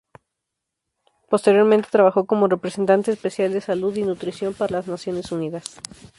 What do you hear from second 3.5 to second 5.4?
de Salud y Nutrición para las Naciones